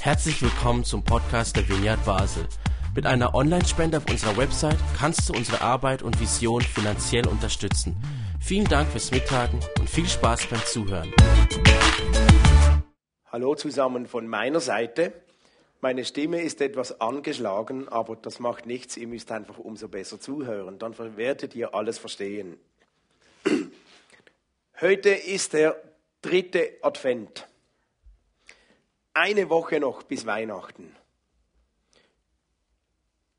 [0.00, 2.46] Herzlich willkommen zum Podcast der Vineyard Basel.
[2.94, 7.96] Mit einer Online-Spende auf unserer Website kannst du unsere Arbeit und Vision finanziell unterstützen.
[8.40, 11.12] Vielen Dank fürs Mittagen und viel Spaß beim Zuhören.
[13.32, 15.12] Hallo zusammen von meiner Seite.
[15.80, 18.96] Meine Stimme ist etwas angeschlagen, aber das macht nichts.
[18.96, 20.78] Ihr müsst einfach umso besser zuhören.
[20.78, 22.56] Dann werdet ihr alles verstehen.
[24.80, 25.76] Heute ist der
[26.22, 27.46] dritte Advent.
[29.18, 30.94] Eine Woche noch bis Weihnachten.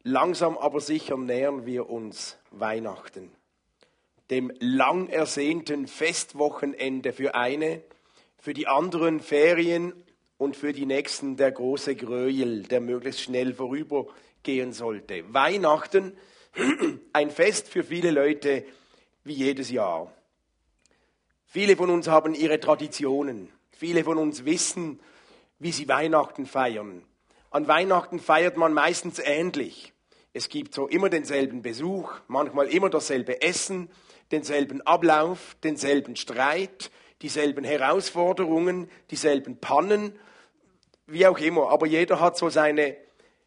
[0.01, 3.29] Langsam aber sicher nähern wir uns Weihnachten,
[4.31, 7.83] dem lang ersehnten Festwochenende für eine,
[8.39, 9.93] für die anderen Ferien
[10.39, 15.31] und für die nächsten der große Gröjel, der möglichst schnell vorübergehen sollte.
[15.31, 16.17] Weihnachten,
[17.13, 18.65] ein Fest für viele Leute
[19.23, 20.11] wie jedes Jahr.
[21.45, 23.51] Viele von uns haben ihre Traditionen.
[23.69, 24.99] Viele von uns wissen,
[25.59, 27.03] wie sie Weihnachten feiern.
[27.49, 29.93] An Weihnachten feiert man meistens ähnlich.
[30.33, 33.89] Es gibt so immer denselben Besuch, manchmal immer dasselbe Essen,
[34.31, 36.91] denselben Ablauf, denselben Streit,
[37.21, 40.13] dieselben Herausforderungen, dieselben Pannen,
[41.07, 41.71] wie auch immer.
[41.71, 42.97] Aber jeder hat so seine,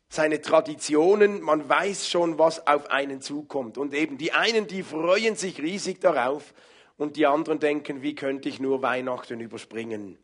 [0.09, 3.79] seine Traditionen, man weiß schon, was auf einen zukommt.
[3.79, 6.55] Und eben die einen, die freuen sich riesig darauf
[6.97, 10.19] und die anderen denken, wie könnte ich nur Weihnachten überspringen.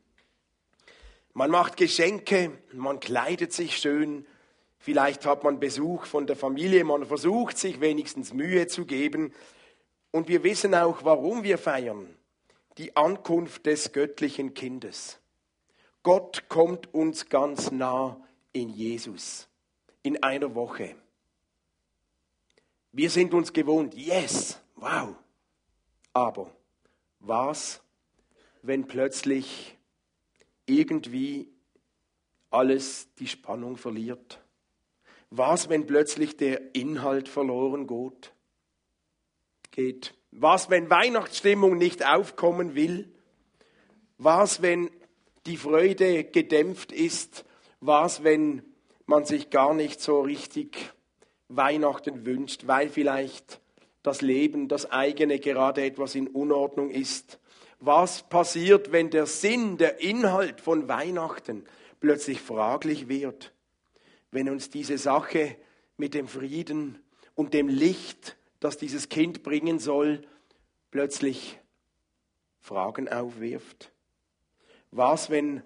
[1.36, 4.24] Man macht Geschenke, man kleidet sich schön,
[4.78, 9.34] vielleicht hat man Besuch von der Familie, man versucht sich wenigstens Mühe zu geben.
[10.12, 12.08] Und wir wissen auch, warum wir feiern.
[12.78, 15.20] Die Ankunft des göttlichen Kindes.
[16.02, 18.18] Gott kommt uns ganz nah
[18.54, 19.46] in Jesus,
[20.02, 20.96] in einer Woche.
[22.92, 25.14] Wir sind uns gewohnt, yes, wow.
[26.14, 26.50] Aber
[27.20, 27.82] was,
[28.62, 29.75] wenn plötzlich
[30.66, 31.48] irgendwie
[32.50, 34.40] alles die Spannung verliert?
[35.30, 37.86] Was, wenn plötzlich der Inhalt verloren
[39.70, 40.14] geht?
[40.30, 43.12] Was, wenn Weihnachtsstimmung nicht aufkommen will?
[44.18, 44.90] Was, wenn
[45.46, 47.44] die Freude gedämpft ist?
[47.80, 48.62] Was, wenn
[49.06, 50.92] man sich gar nicht so richtig
[51.48, 53.60] Weihnachten wünscht, weil vielleicht
[54.02, 57.38] das Leben, das eigene gerade etwas in Unordnung ist?
[57.80, 61.64] Was passiert, wenn der Sinn, der Inhalt von Weihnachten
[62.00, 63.52] plötzlich fraglich wird,
[64.30, 65.56] wenn uns diese Sache
[65.96, 66.98] mit dem Frieden
[67.34, 70.22] und dem Licht, das dieses Kind bringen soll,
[70.90, 71.58] plötzlich
[72.60, 73.92] Fragen aufwirft.
[74.90, 75.62] Was, wenn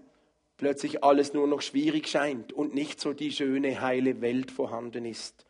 [0.57, 5.47] plötzlich alles nur noch schwierig scheint und nicht so die schöne, heile Welt vorhanden ist?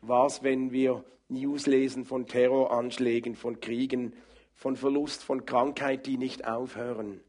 [0.00, 4.14] Was, wenn wir News lesen von Terroranschlägen, von Kriegen,
[4.54, 7.20] von Verlust, von Krankheit, die nicht aufhören.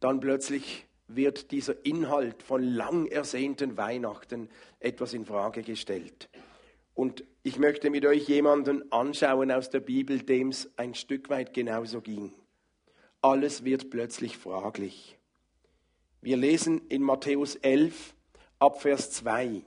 [0.00, 4.48] Dann plötzlich wird dieser Inhalt von lang ersehnten Weihnachten
[4.80, 6.28] etwas in Frage gestellt.
[6.94, 11.52] Und ich möchte mit euch jemanden anschauen aus der Bibel, dem es ein Stück weit
[11.52, 12.32] genauso ging.
[13.20, 15.18] Alles wird plötzlich fraglich.
[16.20, 18.14] Wir lesen in Matthäus 11
[18.58, 19.62] ab Vers 2,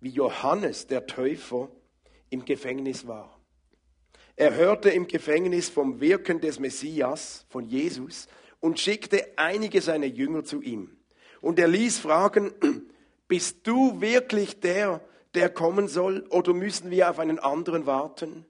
[0.00, 1.68] wie Johannes der Täufer
[2.30, 3.41] im Gefängnis war.
[4.36, 8.28] Er hörte im Gefängnis vom Wirken des Messias, von Jesus,
[8.60, 10.96] und schickte einige seiner Jünger zu ihm.
[11.40, 12.52] Und er ließ fragen,
[13.28, 15.00] bist du wirklich der,
[15.34, 18.46] der kommen soll, oder müssen wir auf einen anderen warten?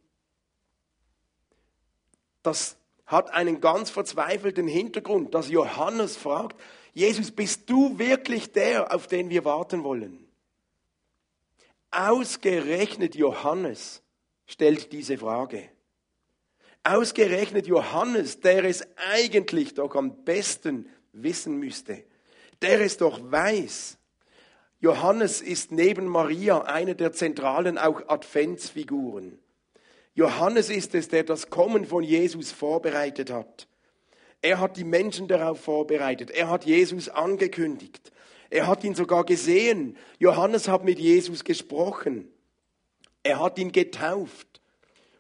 [2.43, 2.77] Das
[3.07, 6.61] hat einen ganz verzweifelten Hintergrund, dass Johannes fragt,
[6.93, 10.27] Jesus, bist du wirklich der, auf den wir warten wollen?
[11.91, 14.03] Ausgerechnet Johannes
[14.47, 15.69] stellt diese Frage.
[16.85, 22.05] Ausgerechnet Johannes, der es eigentlich doch am besten wissen müsste,
[22.61, 23.99] der es doch weiß.
[24.81, 29.39] Johannes ist neben Maria eine der zentralen auch Adventsfiguren.
[30.15, 33.69] Johannes ist es, der das Kommen von Jesus vorbereitet hat.
[34.43, 36.33] Er hat die Menschen darauf vorbereitet.
[36.33, 38.11] Er hat Jesus angekündigt.
[38.51, 39.97] Er hat ihn sogar gesehen.
[40.19, 42.29] Johannes hat mit Jesus gesprochen.
[43.23, 44.61] Er hat ihn getauft.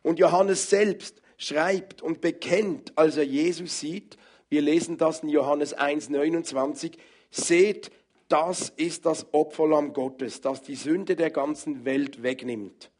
[0.02, 4.16] Und Johannes selbst schreibt und bekennt, als er Jesus sieht,
[4.48, 6.98] wir lesen das in Johannes 1, 29,
[7.30, 7.90] seht,
[8.28, 12.90] das ist das Opferlamm Gottes, das die Sünde der ganzen Welt wegnimmt.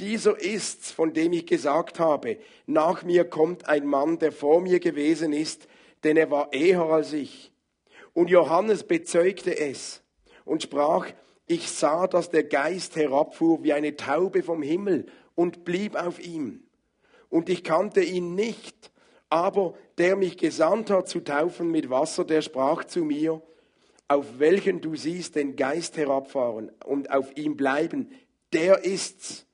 [0.00, 4.78] Dieser ist's, von dem ich gesagt habe, nach mir kommt ein Mann, der vor mir
[4.78, 5.66] gewesen ist,
[6.04, 7.52] denn er war eher als ich.
[8.12, 10.02] Und Johannes bezeugte es
[10.44, 11.06] und sprach,
[11.46, 16.62] ich sah, dass der Geist herabfuhr wie eine Taube vom Himmel und blieb auf ihm
[17.28, 18.90] und ich kannte ihn nicht,
[19.28, 23.42] Aber der mich gesandt hat zu taufen mit Wasser, der sprach zu mir,
[24.08, 28.10] auf welchen du siehst den Geist herabfahren und auf ihm bleiben,
[28.52, 29.46] der ist's,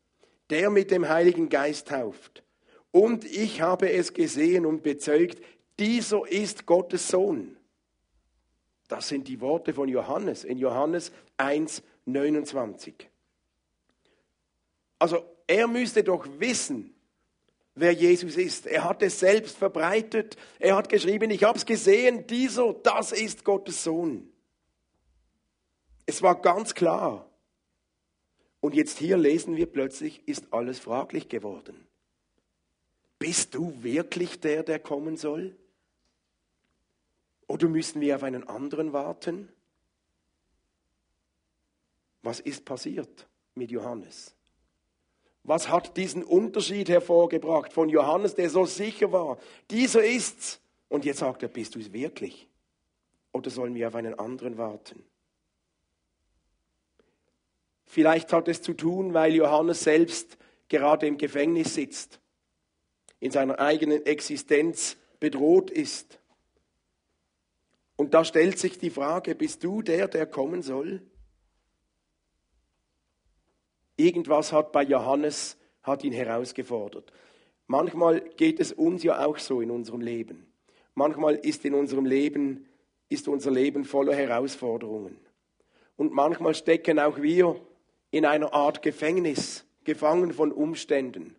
[0.51, 2.45] der mit dem Heiligen Geist tauft.
[2.91, 5.43] Und ich habe es gesehen und bezeugt,
[5.79, 7.57] dieser ist Gottes Sohn.
[8.89, 11.13] Das sind die Worte von Johannes in Johannes
[11.45, 13.09] 1, 29.
[14.99, 16.95] Also er müsste doch wissen,
[17.75, 18.67] wer Jesus ist.
[18.67, 20.37] Er hat es selbst verbreitet.
[20.59, 24.31] Er hat geschrieben, ich habe es gesehen, dieser, das ist Gottes Sohn.
[26.07, 27.29] Es war ganz klar.
[28.61, 31.87] Und jetzt hier lesen wir plötzlich, ist alles fraglich geworden.
[33.19, 35.57] Bist du wirklich der, der kommen soll?
[37.49, 39.49] Oder müssen wir auf einen anderen warten?
[42.23, 44.35] Was ist passiert mit Johannes?
[45.45, 49.39] Was hat diesen Unterschied hervorgebracht von Johannes, der so sicher war?
[49.71, 50.61] Dieser ist's.
[50.89, 52.49] Und jetzt sagt er, bist du es wirklich?
[53.33, 55.03] Oder sollen wir auf einen anderen warten?
[57.87, 62.21] Vielleicht hat es zu tun, weil Johannes selbst gerade im Gefängnis sitzt,
[63.21, 66.19] in seiner eigenen Existenz bedroht ist.
[67.97, 71.03] Und da stellt sich die Frage, bist du der, der kommen soll?
[74.03, 77.13] Irgendwas hat bei Johannes, hat ihn herausgefordert.
[77.69, 80.53] Manchmal geht es uns ja auch so in unserem Leben.
[80.95, 82.67] Manchmal ist in unserem Leben,
[83.09, 85.21] ist unser Leben voller Herausforderungen.
[85.97, 87.61] Und manchmal stecken auch wir
[88.11, 91.37] in einer Art Gefängnis, gefangen von Umständen,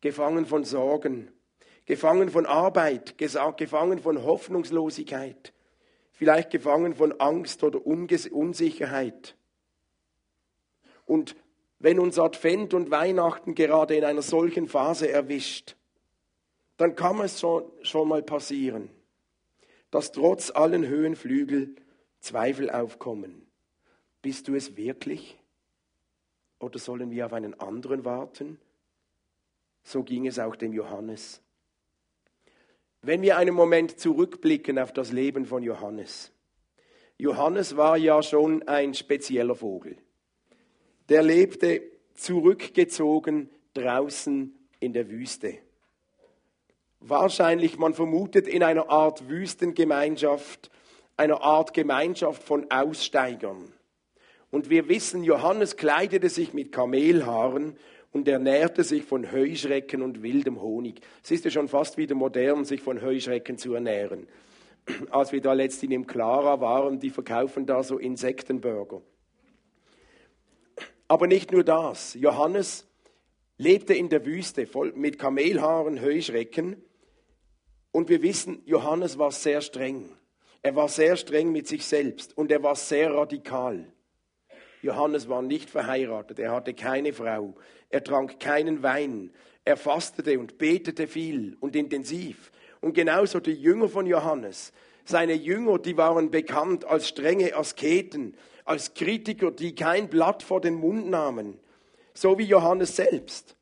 [0.00, 1.30] gefangen von Sorgen,
[1.86, 5.52] gefangen von Arbeit, gefangen von Hoffnungslosigkeit,
[6.10, 9.36] vielleicht gefangen von Angst oder Unsicherheit.
[11.06, 11.36] Und
[11.84, 15.76] wenn uns Advent und Weihnachten gerade in einer solchen Phase erwischt,
[16.78, 18.88] dann kann es schon, schon mal passieren,
[19.90, 21.76] dass trotz allen Höhenflügel
[22.20, 23.46] Zweifel aufkommen.
[24.22, 25.38] Bist du es wirklich?
[26.58, 28.58] Oder sollen wir auf einen anderen warten?
[29.82, 31.42] So ging es auch dem Johannes.
[33.02, 36.32] Wenn wir einen Moment zurückblicken auf das Leben von Johannes.
[37.18, 39.98] Johannes war ja schon ein spezieller Vogel
[41.08, 41.82] der lebte
[42.14, 45.58] zurückgezogen draußen in der Wüste.
[47.00, 50.70] Wahrscheinlich, man vermutet, in einer Art Wüstengemeinschaft,
[51.16, 53.72] einer Art Gemeinschaft von Aussteigern.
[54.50, 57.76] Und wir wissen, Johannes kleidete sich mit Kamelhaaren
[58.12, 61.00] und ernährte sich von Heuschrecken und wildem Honig.
[61.22, 64.28] Es ist ja schon fast wieder modern, sich von Heuschrecken zu ernähren.
[65.10, 69.02] Als wir da letztens im Clara waren, die verkaufen da so Insektenburger.
[71.08, 72.14] Aber nicht nur das.
[72.14, 72.86] Johannes
[73.56, 76.82] lebte in der Wüste voll mit Kamelhaaren, Heuschrecken.
[77.92, 80.08] Und wir wissen, Johannes war sehr streng.
[80.62, 83.86] Er war sehr streng mit sich selbst und er war sehr radikal.
[84.80, 87.54] Johannes war nicht verheiratet, er hatte keine Frau,
[87.88, 89.30] er trank keinen Wein,
[89.64, 92.50] er fastete und betete viel und intensiv.
[92.80, 94.72] Und genauso die Jünger von Johannes.
[95.04, 100.74] Seine Jünger, die waren bekannt als strenge Asketen, als Kritiker, die kein Blatt vor den
[100.74, 101.58] Mund nahmen,
[102.14, 103.56] so wie Johannes selbst.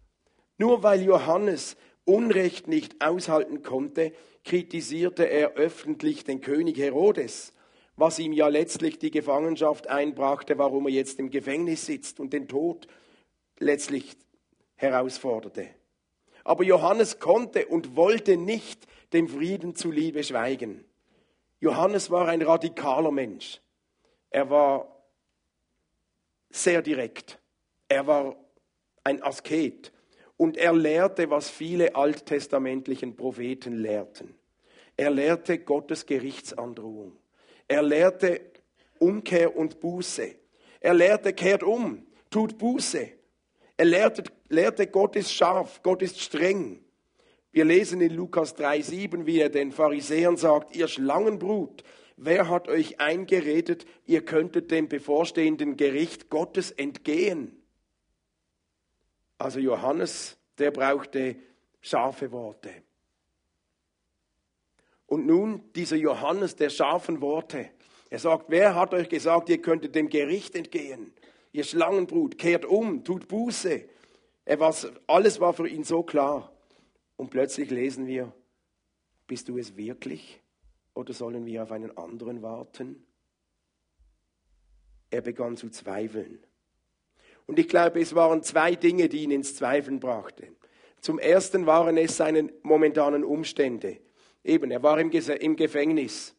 [0.58, 4.12] Nur weil Johannes Unrecht nicht aushalten konnte,
[4.44, 7.52] kritisierte er öffentlich den König Herodes,
[7.96, 12.48] was ihm ja letztlich die Gefangenschaft einbrachte, warum er jetzt im Gefängnis sitzt und den
[12.48, 12.86] Tod
[13.58, 14.16] letztlich
[14.74, 15.68] herausforderte.
[16.44, 20.84] Aber Johannes konnte und wollte nicht dem Frieden zuliebe schweigen.
[21.60, 23.60] Johannes war ein radikaler Mensch.
[24.30, 24.91] Er war
[26.52, 27.40] sehr direkt.
[27.88, 28.36] Er war
[29.04, 29.92] ein Asket
[30.36, 34.34] und er lehrte, was viele alttestamentlichen Propheten lehrten.
[34.96, 37.16] Er lehrte Gottes Gerichtsandrohung.
[37.66, 38.40] Er lehrte
[38.98, 40.34] Umkehr und Buße.
[40.80, 43.08] Er lehrte, kehrt um, tut Buße.
[43.76, 46.84] Er lehrte, lehrte, Gott ist scharf, Gott ist streng.
[47.50, 51.82] Wir lesen in Lukas 3,7, wie er den Pharisäern sagt, ihr Schlangenbrut,
[52.16, 57.56] Wer hat euch eingeredet, ihr könntet dem bevorstehenden Gericht Gottes entgehen?
[59.38, 61.36] Also Johannes, der brauchte
[61.80, 62.70] scharfe Worte.
[65.06, 67.70] Und nun dieser Johannes der scharfen Worte.
[68.08, 71.12] Er sagt, wer hat euch gesagt, ihr könntet dem Gericht entgehen?
[71.50, 73.84] Ihr Schlangenbrut, kehrt um, tut Buße.
[74.46, 74.74] War,
[75.06, 76.52] alles war für ihn so klar.
[77.16, 78.32] Und plötzlich lesen wir,
[79.26, 80.41] bist du es wirklich?
[80.94, 83.06] Oder sollen wir auf einen anderen warten?
[85.10, 86.38] Er begann zu zweifeln.
[87.46, 90.56] Und ich glaube, es waren zwei Dinge, die ihn ins Zweifeln brachten.
[91.00, 93.98] Zum ersten waren es seine momentanen Umstände.
[94.44, 96.34] Eben, er war im Gefängnis.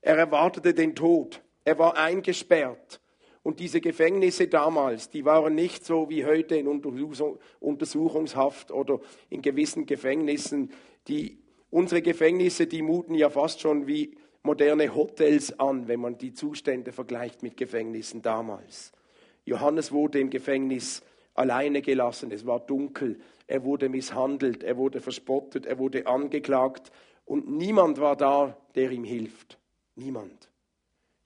[0.00, 1.42] Er erwartete den Tod.
[1.64, 3.00] Er war eingesperrt.
[3.42, 9.86] Und diese Gefängnisse damals, die waren nicht so wie heute in Untersuchungshaft oder in gewissen
[9.86, 10.72] Gefängnissen.
[11.06, 11.38] Die,
[11.76, 16.90] unsere Gefängnisse, die muten ja fast schon wie moderne Hotels an, wenn man die Zustände
[16.90, 18.92] vergleicht mit Gefängnissen damals.
[19.44, 21.02] Johannes wurde im Gefängnis
[21.34, 26.92] alleine gelassen, es war dunkel, er wurde misshandelt, er wurde verspottet, er wurde angeklagt
[27.26, 29.58] und niemand war da, der ihm hilft.
[29.96, 30.50] Niemand.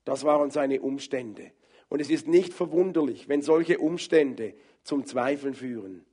[0.05, 1.53] Das waren seine Umstände.
[1.89, 6.05] Und es ist nicht verwunderlich, wenn solche Umstände zum Zweifeln führen.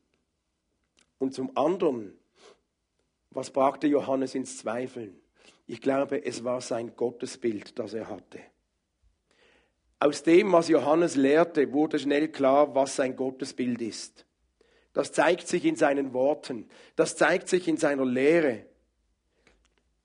[1.17, 2.13] Und zum anderen,
[3.31, 5.19] was brachte Johannes ins Zweifeln?
[5.67, 8.39] Ich glaube, es war sein Gottesbild, das er hatte.
[9.99, 14.25] Aus dem, was Johannes lehrte, wurde schnell klar, was sein Gottesbild ist.
[14.93, 18.65] Das zeigt sich in seinen Worten, das zeigt sich in seiner Lehre.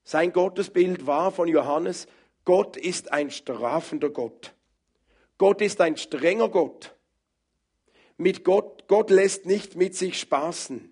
[0.04, 2.06] Sein Gottesbild war von Johannes,
[2.44, 4.52] Gott ist ein strafender Gott.
[5.38, 6.94] Gott ist ein strenger Gott.
[8.16, 10.91] Mit Gott, Gott lässt nicht mit sich spaßen.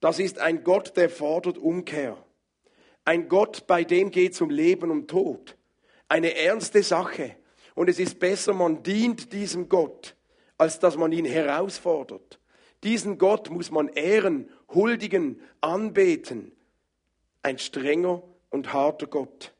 [0.00, 2.16] Das ist ein Gott, der fordert Umkehr.
[3.04, 5.56] Ein Gott, bei dem geht es um Leben und Tod.
[6.08, 7.36] Eine ernste Sache.
[7.74, 10.16] Und es ist besser, man dient diesem Gott,
[10.56, 12.38] als dass man ihn herausfordert.
[12.84, 16.52] Diesen Gott muss man ehren, huldigen, anbeten.
[17.42, 19.54] Ein strenger und harter Gott.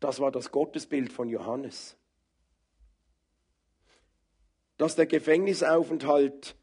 [0.00, 1.96] Das war das Gottesbild von Johannes.
[4.78, 6.56] Dass der Gefängnisaufenthalt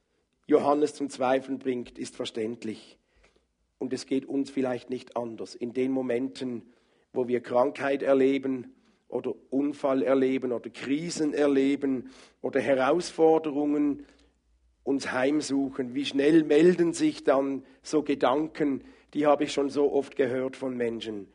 [0.50, 2.98] Johannes zum Zweifeln bringt, ist verständlich.
[3.78, 5.56] Und es geht uns vielleicht nicht anders.
[5.56, 6.64] In den Momenten,
[7.14, 8.74] wo wir Krankheit erleben,
[9.10, 14.06] oder Unfall erleben oder Krisen erleben oder Herausforderungen
[14.84, 15.96] uns heimsuchen.
[15.96, 20.78] Wie schnell melden sich dann so Gedanken, die habe ich schon so oft gehört von
[20.78, 21.28] Menschen.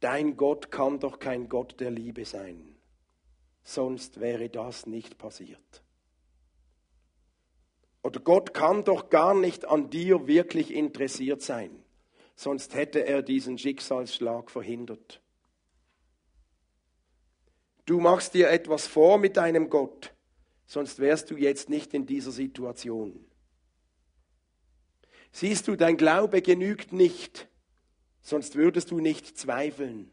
[0.00, 2.76] Dein Gott kann doch kein Gott der Liebe sein,
[3.64, 5.82] sonst wäre das nicht passiert.
[8.02, 11.82] Oder Gott kann doch gar nicht an dir wirklich interessiert sein,
[12.36, 15.20] sonst hätte er diesen Schicksalsschlag verhindert.
[17.86, 20.12] Du machst dir etwas vor mit deinem Gott,
[20.66, 23.24] sonst wärst du jetzt nicht in dieser Situation.
[25.32, 27.48] Siehst du, dein Glaube genügt nicht,
[28.20, 30.10] sonst würdest du nicht zweifeln.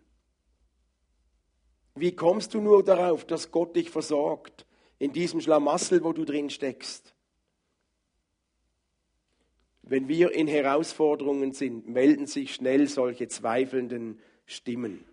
[1.96, 4.66] Wie kommst du nur darauf, dass Gott dich versorgt
[5.00, 7.15] in diesem Schlamassel, wo du drin steckst?
[9.88, 15.06] Wenn wir in Herausforderungen sind, melden sich schnell solche zweifelnden Stimmen.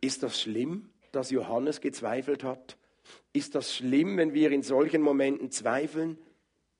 [0.00, 2.76] Ist das schlimm, dass Johannes gezweifelt hat?
[3.32, 6.18] Ist das schlimm, wenn wir in solchen Momenten zweifeln?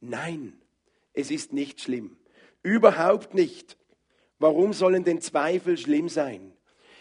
[0.00, 0.54] Nein,
[1.12, 2.16] es ist nicht schlimm.
[2.64, 3.78] Überhaupt nicht.
[4.40, 6.52] Warum sollen denn Zweifel schlimm sein?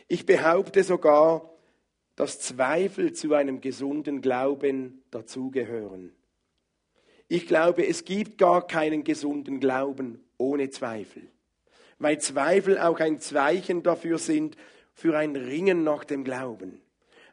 [0.08, 1.50] Ich behaupte sogar,
[2.16, 6.14] dass Zweifel zu einem gesunden Glauben dazugehören.
[7.34, 11.30] Ich glaube, es gibt gar keinen gesunden Glauben ohne Zweifel,
[11.98, 14.58] weil Zweifel auch ein Zeichen dafür sind,
[14.92, 16.82] für ein Ringen nach dem Glauben,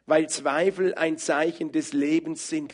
[0.05, 2.71] weil Zweifel ein Zeichen des Lebens sind.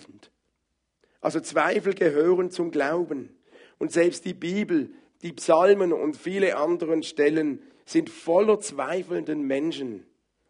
[1.20, 3.36] Also Zweifel gehören zum Glauben.
[3.79, 4.91] Und selbst die Bibel,
[5.24, 10.05] die Psalmen und viele anderen Stellen sind voller zweifelnden Menschen,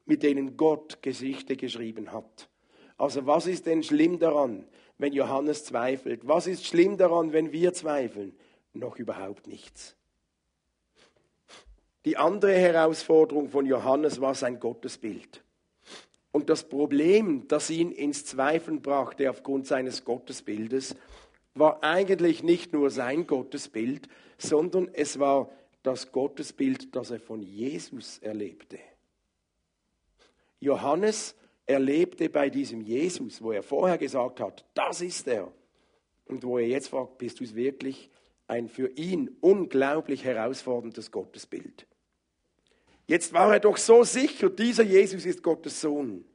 [0.06, 2.50] mit denen Gott Geschichte geschrieben hat.
[2.98, 4.66] Also was ist denn schlimm daran,
[4.98, 6.28] wenn Johannes zweifelt?
[6.28, 8.34] Was ist schlimm daran, wenn wir zweifeln?
[8.74, 9.96] Noch überhaupt nichts.
[12.06, 15.44] Die andere Herausforderung von Johannes war sein Gottesbild.
[16.32, 20.96] Und das Problem, das ihn ins Zweifeln brachte aufgrund seines Gottesbildes,
[21.54, 25.50] war eigentlich nicht nur sein Gottesbild, sondern es war
[25.82, 28.78] das Gottesbild, das er von Jesus erlebte.
[30.60, 35.52] Johannes erlebte bei diesem Jesus, wo er vorher gesagt hat, das ist er,
[36.26, 38.10] und wo er jetzt fragt, bist du es wirklich,
[38.48, 41.88] ein für ihn unglaublich herausforderndes Gottesbild.
[43.08, 46.26] Jetzt war er doch so sicher, dieser Jesus ist Gottes Sohn.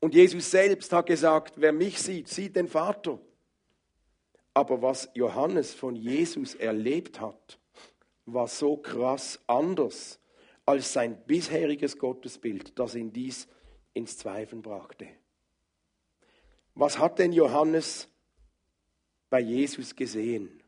[0.00, 3.18] Und Jesus selbst hat gesagt, wer mich sieht, sieht den Vater.
[4.54, 7.58] Aber was Johannes von Jesus erlebt hat,
[8.24, 10.19] war so krass anders
[10.66, 13.48] als sein bisheriges Gottesbild, das ihn dies
[13.92, 15.08] ins Zweifeln brachte.
[16.74, 18.08] Was hat denn Johannes
[19.28, 20.62] bei Jesus gesehen?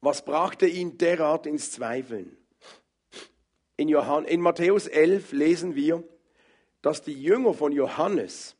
[0.00, 2.36] Was brachte ihn derart ins Zweifeln?
[3.76, 6.04] In, Johann, in Matthäus 11 lesen wir,
[6.82, 8.56] dass die Jünger von Johannes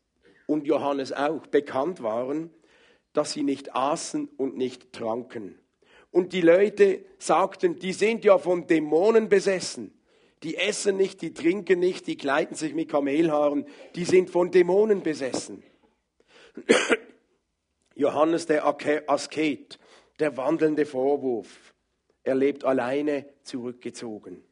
[0.47, 2.51] und Johannes auch bekannt waren,
[3.13, 5.59] dass sie nicht aßen und nicht tranken.
[6.11, 9.93] Und die Leute sagten, die sind ja von Dämonen besessen.
[10.43, 15.03] Die essen nicht, die trinken nicht, die kleiden sich mit Kamelhaaren, die sind von Dämonen
[15.03, 15.63] besessen.
[17.95, 19.79] Johannes der Asket,
[20.19, 21.75] der wandelnde Vorwurf.
[22.25, 24.43] Er lebt alleine zurückgezogen.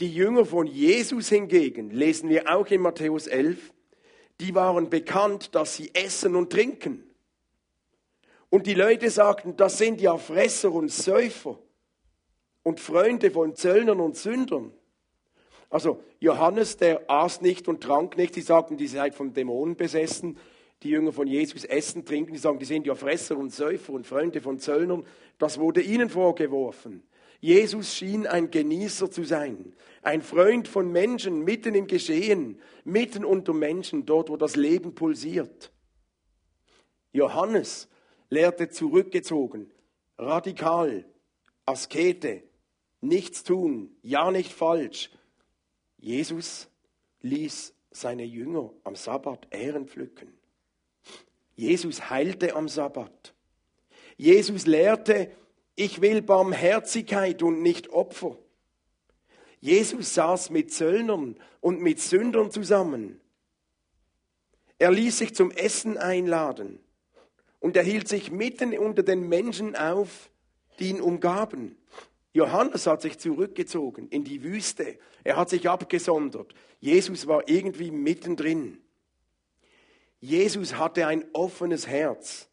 [0.00, 3.72] Die Jünger von Jesus hingegen, lesen wir auch in Matthäus 11,
[4.40, 7.04] die waren bekannt, dass sie essen und trinken.
[8.50, 11.58] Und die Leute sagten, das sind ja Fresser und Säufer
[12.62, 14.72] und Freunde von Zöllnern und Sündern.
[15.72, 20.36] Also Johannes, der aß nicht und trank nicht, die sagten, die seid von Dämonen besessen.
[20.82, 24.06] Die Jünger von Jesus essen, trinken, die sagen, die sind ja Fresser und Säufer und
[24.06, 25.06] Freunde von Zöllnern.
[25.38, 27.02] Das wurde ihnen vorgeworfen.
[27.40, 33.54] Jesus schien ein Genießer zu sein, ein Freund von Menschen mitten im Geschehen, mitten unter
[33.54, 35.72] Menschen, dort wo das Leben pulsiert.
[37.12, 37.88] Johannes
[38.28, 39.70] lehrte zurückgezogen,
[40.18, 41.06] radikal,
[41.64, 42.42] Askete,
[43.00, 45.10] nichts tun, ja nicht falsch,
[46.02, 46.68] Jesus
[47.20, 50.36] ließ seine Jünger am Sabbat Ähren pflücken.
[51.54, 53.32] Jesus heilte am Sabbat.
[54.16, 55.30] Jesus lehrte,
[55.76, 58.36] ich will Barmherzigkeit und nicht Opfer.
[59.60, 63.20] Jesus saß mit Zöllnern und mit Sündern zusammen.
[64.78, 66.80] Er ließ sich zum Essen einladen
[67.60, 70.32] und er hielt sich mitten unter den Menschen auf,
[70.80, 71.76] die ihn umgaben.
[72.32, 74.98] Johannes hat sich zurückgezogen in die Wüste.
[75.22, 76.54] Er hat sich abgesondert.
[76.80, 78.78] Jesus war irgendwie mittendrin.
[80.20, 82.48] Jesus hatte ein offenes Herz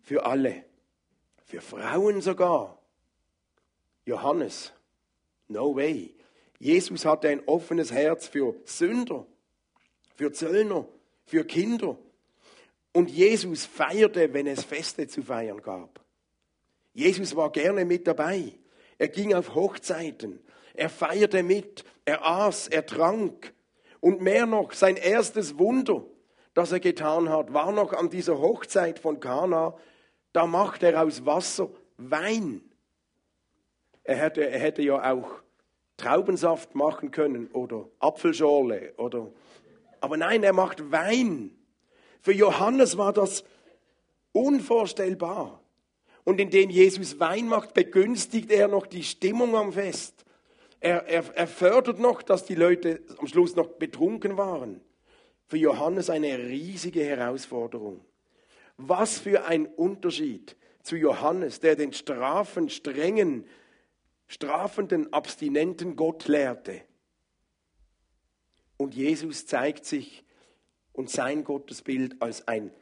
[0.00, 0.64] für alle,
[1.44, 2.80] für Frauen sogar.
[4.06, 4.72] Johannes,
[5.48, 6.14] no way.
[6.58, 9.26] Jesus hatte ein offenes Herz für Sünder,
[10.14, 10.86] für Zöllner,
[11.26, 11.98] für Kinder.
[12.92, 16.00] Und Jesus feierte, wenn es Feste zu feiern gab.
[16.94, 18.54] Jesus war gerne mit dabei.
[19.02, 20.38] Er ging auf Hochzeiten.
[20.74, 21.84] Er feierte mit.
[22.04, 23.52] Er aß, er trank.
[23.98, 26.04] Und mehr noch, sein erstes Wunder,
[26.54, 29.76] das er getan hat, war noch an dieser Hochzeit von Kana.
[30.32, 32.62] Da macht er aus Wasser Wein.
[34.04, 35.42] Er hätte, er hätte ja auch
[35.96, 39.32] Traubensaft machen können oder Apfelschorle oder,
[40.00, 41.58] aber nein, er macht Wein.
[42.20, 43.42] Für Johannes war das
[44.30, 45.60] unvorstellbar.
[46.24, 50.24] Und indem Jesus Wein macht, begünstigt er noch die Stimmung am Fest.
[50.80, 54.80] Er, er, er fördert noch, dass die Leute am Schluss noch betrunken waren.
[55.48, 58.04] Für Johannes eine riesige Herausforderung.
[58.76, 63.46] Was für ein Unterschied zu Johannes, der den strafen, strengen,
[64.26, 66.82] strafenden, abstinenten Gott lehrte.
[68.76, 70.24] Und Jesus zeigt sich
[70.92, 72.72] und sein Gottesbild als ein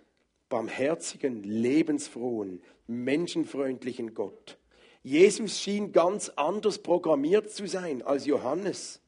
[0.50, 4.58] barmherzigen, lebensfrohen, menschenfreundlichen Gott.
[5.02, 9.00] Jesus schien ganz anders programmiert zu sein als Johannes.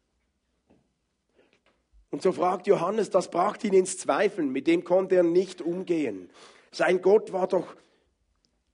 [2.10, 6.30] Und so fragt Johannes, das brachte ihn ins Zweifeln, mit dem konnte er nicht umgehen.
[6.70, 7.74] Sein Gott war doch,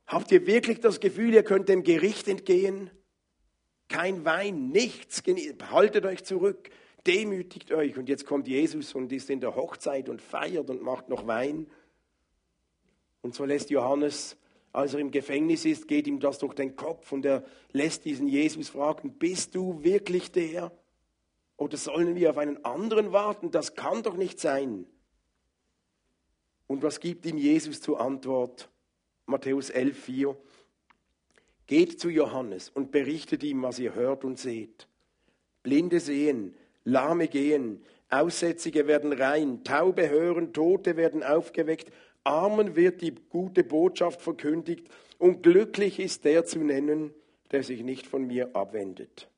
[0.06, 2.90] habt ihr wirklich das Gefühl, ihr könnt dem Gericht entgehen?
[3.88, 5.22] Kein Wein, nichts,
[5.70, 6.70] haltet euch zurück,
[7.06, 7.96] demütigt euch.
[7.96, 11.68] Und jetzt kommt Jesus und ist in der Hochzeit und feiert und macht noch Wein.
[13.22, 14.36] Und so lässt Johannes,
[14.72, 18.28] als er im Gefängnis ist, geht ihm das durch den Kopf und er lässt diesen
[18.28, 20.72] Jesus fragen, bist du wirklich der?
[21.56, 23.50] Oder sollen wir auf einen anderen warten?
[23.50, 24.86] Das kann doch nicht sein.
[26.68, 28.68] Und was gibt ihm Jesus zur Antwort?
[29.26, 30.36] Matthäus 11, 4.
[31.66, 34.86] Geht zu Johannes und berichtet ihm, was ihr hört und seht.
[35.62, 36.54] Blinde sehen,
[36.84, 41.92] Lahme gehen, Aussätzige werden rein, Taube hören, Tote werden aufgeweckt,
[42.28, 44.86] Armen wird die gute Botschaft verkündigt
[45.18, 47.14] und glücklich ist der zu nennen,
[47.50, 49.28] der sich nicht von mir abwendet.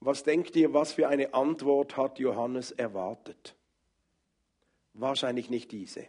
[0.00, 3.54] Was denkt ihr, was für eine Antwort hat Johannes erwartet?
[4.94, 6.06] Wahrscheinlich nicht diese.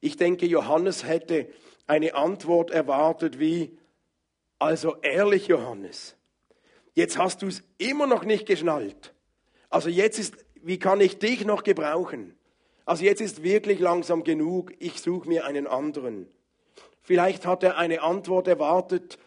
[0.00, 1.48] Ich denke, Johannes hätte
[1.88, 3.76] eine Antwort erwartet wie,
[4.60, 6.16] also ehrlich Johannes,
[6.94, 9.14] jetzt hast du es immer noch nicht geschnallt.
[9.70, 12.34] Also jetzt ist wie kann ich dich noch gebrauchen?
[12.84, 16.26] Also jetzt ist wirklich langsam genug, ich suche mir einen anderen.
[17.02, 19.18] Vielleicht hat er eine Antwort erwartet,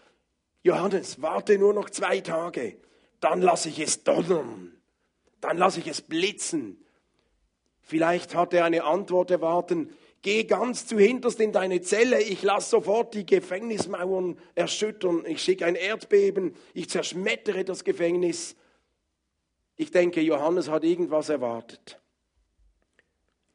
[0.63, 2.77] Johannes, warte nur noch zwei Tage,
[3.19, 4.73] dann lasse ich es donnern,
[5.41, 6.83] dann lasse ich es blitzen.
[7.81, 9.89] Vielleicht hat er eine Antwort erwartet,
[10.21, 15.65] geh ganz zu hinterst in deine Zelle, ich lasse sofort die Gefängnismauern erschüttern, ich schicke
[15.65, 18.55] ein Erdbeben, ich zerschmettere das Gefängnis.
[19.81, 21.99] Ich denke, Johannes hat irgendwas erwartet.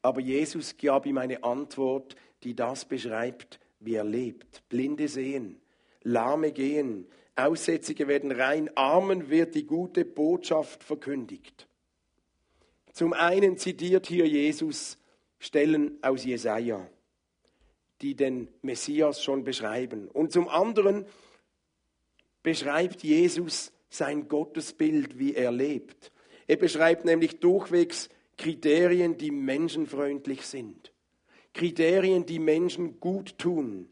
[0.03, 4.69] Aber Jesus gab ihm eine Antwort, die das beschreibt, wie er lebt.
[4.69, 5.61] Blinde sehen,
[6.03, 11.69] Lahme gehen, Aussätzige werden rein, Armen wird die gute Botschaft verkündigt.
[12.93, 14.99] Zum einen zitiert hier Jesus
[15.39, 16.91] Stellen aus Jesaja,
[18.01, 20.09] die den Messias schon beschreiben.
[20.09, 21.07] Und zum anderen
[22.43, 26.11] beschreibt Jesus sein Gottesbild, wie er lebt.
[26.47, 30.93] Er beschreibt nämlich durchwegs Kriterien, die menschenfreundlich sind.
[31.55, 33.89] Kriterien, die Menschen gut tun.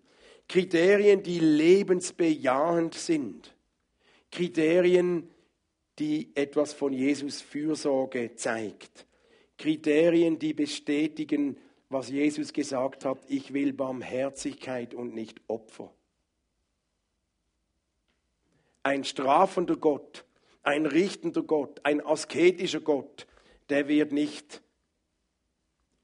[0.49, 3.57] Kriterien, die lebensbejahend sind.
[4.31, 5.31] Kriterien,
[5.99, 9.07] die etwas von Jesus Fürsorge zeigt.
[9.57, 11.57] Kriterien, die bestätigen,
[11.89, 15.93] was Jesus gesagt hat, ich will Barmherzigkeit und nicht Opfer.
[18.83, 20.25] Ein strafender Gott,
[20.65, 23.27] ein richtender Gott, ein asketischer Gott,
[23.69, 24.63] der wird nicht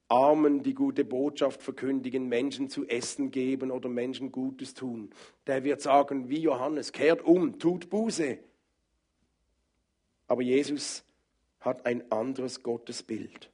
[0.07, 5.09] Armen die gute Botschaft verkündigen, Menschen zu essen geben oder Menschen Gutes tun.
[5.47, 8.37] Der wird sagen, wie Johannes, kehrt um, tut Buße.
[10.27, 11.05] Aber Jesus
[11.59, 13.49] hat ein anderes Gottesbild.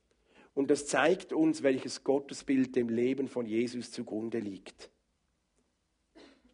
[0.56, 4.90] Und das zeigt uns, welches Gottesbild dem Leben von Jesus zugrunde liegt.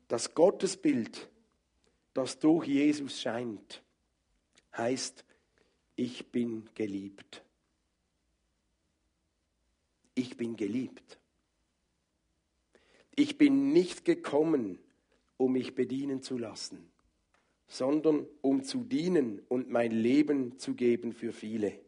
[0.10, 1.30] Das Gottesbild,
[2.14, 3.83] das durch Jesus scheint,
[4.76, 5.26] heißt,
[5.96, 7.44] ich bin geliebt
[10.16, 11.20] ich bin geliebt.
[13.16, 14.80] Ich bin nicht gekommen,
[15.38, 16.92] um mich bedienen zu lassen,
[17.68, 21.80] sondern um zu dienen und mein Leben zu geben für viele.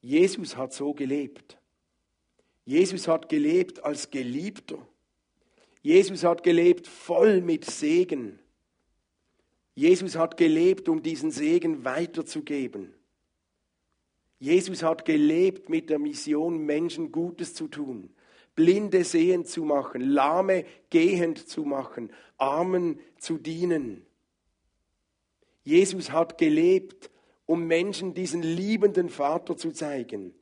[0.00, 1.58] Jesus hat so gelebt.
[2.64, 4.86] Jesus hat gelebt als Geliebter.
[5.82, 8.38] Jesus hat gelebt voll mit Segen.
[9.76, 12.94] Jesus hat gelebt, um diesen Segen weiterzugeben.
[14.38, 18.10] Jesus hat gelebt mit der Mission, Menschen Gutes zu tun,
[18.54, 24.06] Blinde sehend zu machen, Lahme gehend zu machen, Armen zu dienen.
[25.62, 27.10] Jesus hat gelebt,
[27.44, 30.34] um Menschen diesen liebenden Vater zu zeigen.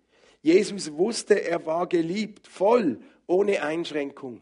[0.43, 4.41] Jesus wusste, er war geliebt, voll, ohne Einschränkung.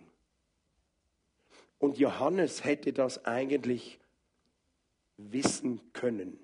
[1.78, 3.98] Und Johannes hätte das eigentlich
[5.30, 6.38] wissen können.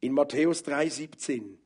[0.00, 1.58] In Matthäus 3:17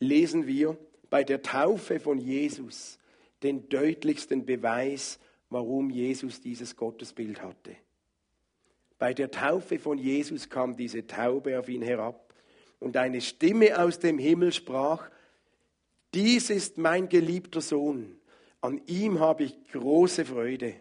[0.00, 0.76] lesen wir
[1.10, 2.98] bei der Taufe von Jesus
[3.42, 5.18] den deutlichsten Beweis,
[5.50, 7.76] warum Jesus dieses Gottesbild hatte.
[8.98, 12.34] Bei der Taufe von Jesus kam diese Taube auf ihn herab
[12.80, 15.10] und eine Stimme aus dem Himmel sprach,
[16.14, 18.18] dies ist mein geliebter Sohn,
[18.60, 20.74] an ihm habe ich große Freude.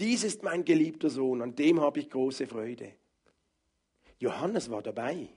[0.00, 2.92] Dies ist mein geliebter Sohn, an dem habe ich große Freude.
[4.18, 5.28] Johannes war dabei.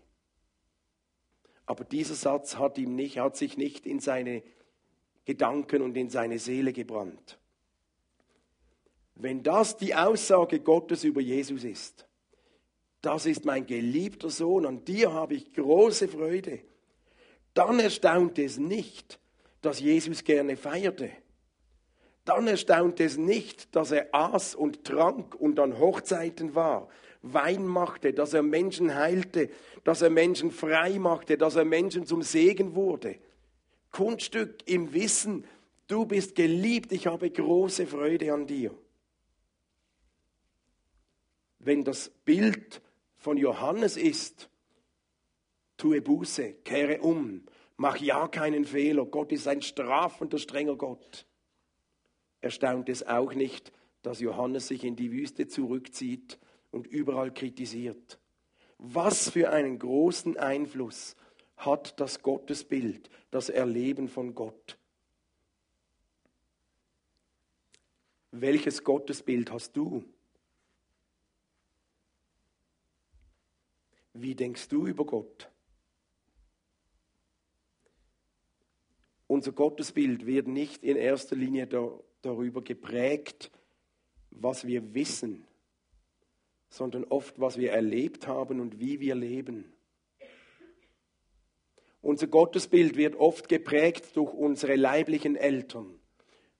[1.65, 4.41] Aber dieser Satz hat, ihm nicht, hat sich nicht in seine
[5.25, 7.37] Gedanken und in seine Seele gebrannt.
[9.15, 12.07] Wenn das die Aussage Gottes über Jesus ist,
[13.01, 16.61] das ist mein geliebter Sohn, an dir habe ich große Freude,
[17.53, 19.19] dann erstaunt es nicht,
[19.61, 21.11] dass Jesus gerne feierte.
[22.25, 26.87] Dann erstaunt es nicht, dass er aß und trank und an Hochzeiten war,
[27.23, 29.49] Wein machte, dass er Menschen heilte,
[29.85, 33.17] dass er Menschen frei machte, dass er Menschen zum Segen wurde.
[33.91, 35.45] Kunststück im Wissen,
[35.87, 38.75] du bist geliebt, ich habe große Freude an dir.
[41.59, 42.81] Wenn das Bild
[43.15, 44.49] von Johannes ist,
[45.77, 47.45] tue Buße, kehre um,
[47.77, 51.25] mach ja keinen Fehler, Gott ist ein strafender, strenger Gott.
[52.43, 56.37] Erstaunt es auch nicht, dass Johannes sich in die Wüste zurückzieht
[56.71, 58.19] und überall kritisiert.
[58.77, 61.15] Was für einen großen Einfluss
[61.55, 64.77] hat das Gottesbild, das Erleben von Gott?
[68.31, 70.03] Welches Gottesbild hast du?
[74.11, 75.49] Wie denkst du über Gott?
[79.33, 81.67] Unser Gottesbild wird nicht in erster Linie
[82.21, 83.49] darüber geprägt,
[84.29, 85.47] was wir wissen,
[86.69, 89.73] sondern oft, was wir erlebt haben und wie wir leben.
[92.03, 95.99] Unser Gottesbild wird oft geprägt durch unsere leiblichen Eltern,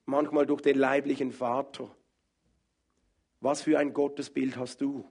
[0.05, 1.95] manchmal durch den leiblichen Vater.
[3.39, 5.07] Was für ein Gottesbild hast du?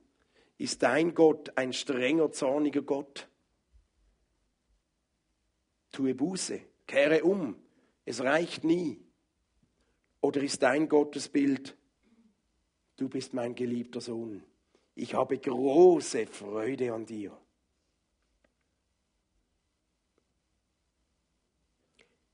[0.59, 3.29] Ist dein Gott ein strenger, zorniger Gott?
[5.92, 7.57] Tue Buße, kehre um,
[8.05, 9.01] es reicht nie.
[10.21, 11.77] Oder ist dein Gottesbild,
[12.97, 14.45] du bist mein geliebter Sohn?
[14.95, 17.37] ich habe große Freude an dir.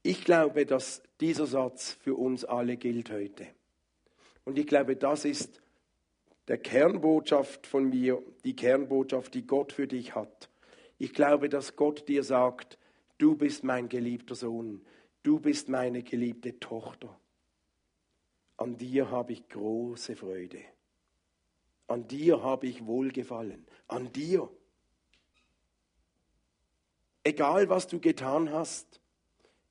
[0.02, 3.46] Ich glaube, dass dieser Satz für uns alle gilt heute.
[4.44, 5.60] Und ich glaube, das ist
[6.46, 10.48] der Kernbotschaft von mir, die Kernbotschaft, die Gott für dich hat.
[10.98, 12.78] Ich glaube, dass Gott dir sagt,
[13.18, 14.84] du bist mein geliebter Sohn,
[15.22, 17.18] du bist meine geliebte Tochter.
[18.56, 20.60] An dir habe ich große Freude.
[21.86, 23.66] An dir habe ich Wohlgefallen.
[23.86, 24.50] An dir.
[27.22, 29.00] Egal was du getan hast,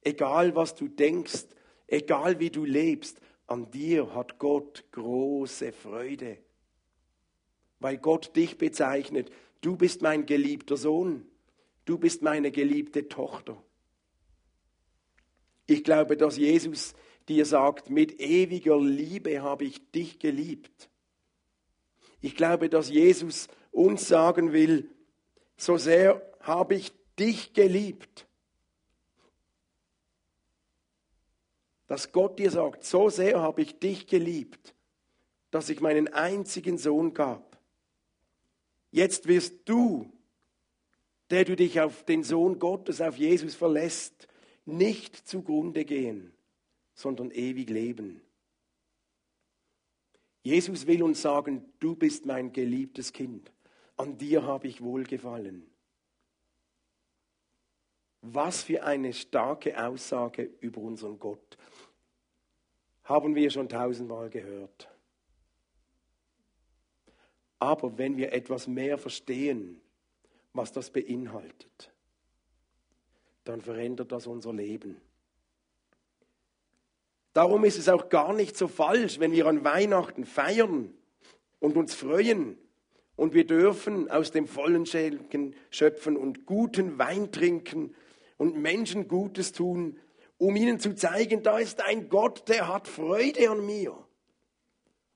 [0.02, 1.48] egal was du denkst,
[1.88, 6.38] egal wie du lebst, an dir hat Gott große Freude.
[7.80, 9.32] Weil Gott dich bezeichnet,
[9.62, 11.26] du bist mein geliebter Sohn,
[11.88, 13.62] du bist meine geliebte Tochter.
[15.66, 16.94] Ich glaube, dass Jesus
[17.28, 20.90] dir sagt, mit ewiger Liebe habe ich dich geliebt.
[22.22, 24.90] Ich glaube, dass Jesus uns sagen will,
[25.58, 28.28] so sehr habe ich dich geliebt.
[31.88, 34.74] Dass Gott dir sagt, so sehr habe ich dich geliebt,
[35.52, 37.58] dass ich meinen einzigen Sohn gab.
[38.92, 40.12] Jetzt wirst du,
[41.30, 44.28] der du dich auf den Sohn Gottes, auf Jesus verlässt,
[44.66, 46.34] nicht zugrunde gehen,
[46.94, 48.22] sondern ewig leben.
[50.44, 53.52] Jesus will uns sagen, du bist mein geliebtes Kind,
[53.98, 55.66] an dir habe ich wohlgefallen.
[58.22, 61.58] Was für eine starke Aussage über unseren Gott.
[63.04, 64.90] Haben wir schon tausendmal gehört.
[67.60, 69.82] Aber wenn wir etwas mehr verstehen,
[70.58, 71.92] was das beinhaltet,
[73.44, 75.00] dann verändert das unser Leben.
[77.34, 80.94] Darum ist es auch gar nicht so falsch, wenn wir an Weihnachten feiern
[81.60, 82.58] und uns freuen
[83.16, 87.94] und wir dürfen aus dem vollen Schelken schöpfen und guten Wein trinken
[88.38, 90.00] und Menschen Gutes tun,
[90.40, 93.98] um ihnen zu zeigen, da ist ein Gott, der hat Freude an mir.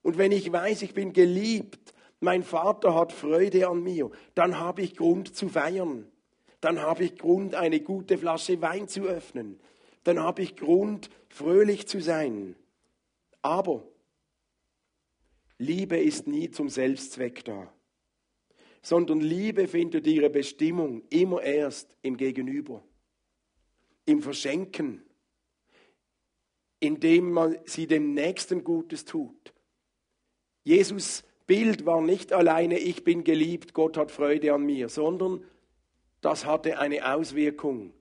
[0.02, 4.82] Und wenn ich weiß, ich bin geliebt, mein Vater hat Freude an mir, dann habe
[4.82, 6.10] ich Grund zu feiern.
[6.60, 9.58] Dann habe ich Grund, eine gute Flasche Wein zu öffnen.
[10.04, 12.54] Dann habe ich Grund, fröhlich zu sein.
[13.40, 13.82] Aber
[15.58, 17.72] Liebe ist nie zum Selbstzweck da,
[18.82, 22.84] sondern Liebe findet ihre Bestimmung immer erst im Gegenüber
[24.04, 25.02] im Verschenken,
[26.80, 29.54] indem man sie dem Nächsten Gutes tut.
[30.64, 35.44] Jesus Bild war nicht alleine, ich bin geliebt, Gott hat Freude an mir, sondern
[36.22, 37.92] das hatte eine Auswirkung.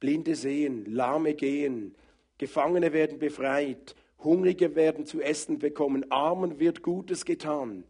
[0.00, 1.94] Blinde sehen, Lahme gehen,
[2.38, 7.84] Gefangene werden befreit, Hungrige werden zu essen bekommen, Armen wird Gutes getan.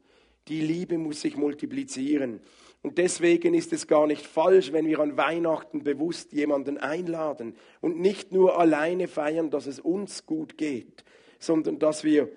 [0.48, 2.40] Die Liebe muss sich multiplizieren.
[2.82, 8.00] Und deswegen ist es gar nicht falsch, wenn wir an Weihnachten bewusst jemanden einladen und
[8.00, 11.04] nicht nur alleine feiern, dass es uns gut geht,
[11.38, 12.28] sondern dass wir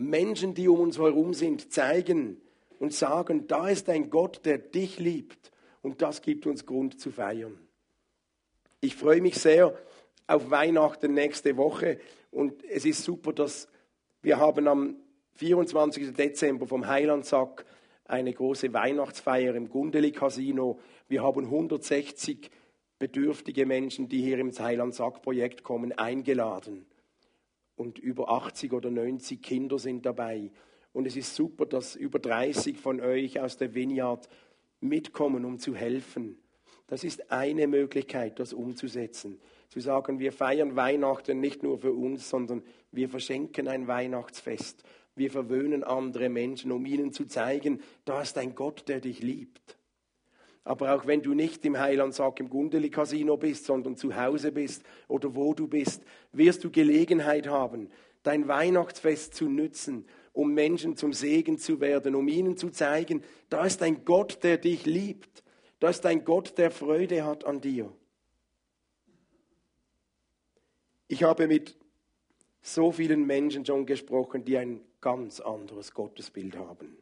[0.00, 2.40] Menschen, die um uns herum sind, zeigen
[2.78, 7.10] und sagen, da ist ein Gott, der dich liebt und das gibt uns Grund zu
[7.10, 7.58] feiern.
[8.80, 9.76] Ich freue mich sehr
[10.26, 11.98] auf Weihnachten nächste Woche
[12.30, 13.68] und es ist super, dass
[14.22, 14.96] wir haben am
[15.34, 16.14] 24.
[16.14, 17.66] Dezember vom Heilandsack
[18.06, 20.78] eine große Weihnachtsfeier im Gundeli Casino.
[21.08, 22.50] Wir haben 160
[22.98, 26.86] bedürftige Menschen, die hier im Heiland-Sack-Projekt kommen, eingeladen.
[27.80, 30.50] Und über 80 oder 90 Kinder sind dabei.
[30.92, 34.28] Und es ist super, dass über 30 von euch aus der Vineyard
[34.80, 36.36] mitkommen, um zu helfen.
[36.88, 39.40] Das ist eine Möglichkeit, das umzusetzen.
[39.70, 42.62] Zu sagen, wir feiern Weihnachten nicht nur für uns, sondern
[42.92, 44.84] wir verschenken ein Weihnachtsfest.
[45.14, 49.78] Wir verwöhnen andere Menschen, um ihnen zu zeigen, da ist ein Gott, der dich liebt.
[50.64, 54.82] Aber auch wenn du nicht im Heilandsack im Gundeli Casino bist, sondern zu Hause bist
[55.08, 57.88] oder wo du bist, wirst du Gelegenheit haben,
[58.22, 63.64] dein Weihnachtsfest zu nützen, um Menschen zum Segen zu werden, um ihnen zu zeigen, da
[63.64, 65.42] ist ein Gott, der dich liebt.
[65.80, 67.90] Da ist ein Gott, der Freude hat an dir.
[71.08, 71.76] Ich habe mit
[72.62, 76.98] so vielen Menschen schon gesprochen, die ein ganz anderes Gottesbild haben.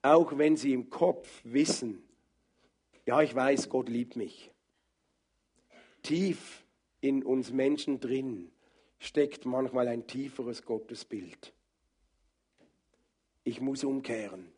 [0.00, 2.02] Auch wenn sie im Kopf wissen,
[3.08, 4.50] ja, ich weiß, Gott liebt mich.
[6.02, 6.62] Tief
[7.00, 8.52] in uns Menschen drin
[8.98, 11.54] steckt manchmal ein tieferes Gottesbild.
[13.44, 14.52] Ich muss umkehren.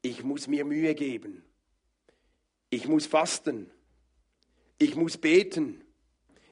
[0.00, 1.44] Ich muss mir Mühe geben.
[2.70, 3.70] Ich muss fasten.
[4.78, 5.84] Ich muss beten.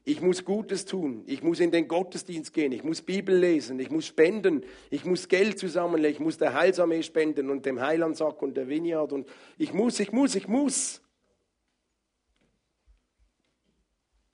[0.07, 1.25] Ich muss Gutes tun.
[1.27, 2.73] Ich muss in den Gottesdienst gehen.
[2.73, 3.79] Ich muss Bibel lesen.
[3.79, 4.65] Ich muss spenden.
[4.89, 6.15] Ich muss Geld zusammenlegen.
[6.15, 9.13] Ich muss der Heilsarmee spenden und dem Heilandsack und der Vineyard.
[9.13, 11.03] Und ich muss, ich muss, ich muss.